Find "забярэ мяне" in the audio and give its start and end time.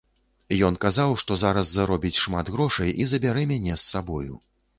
3.13-3.71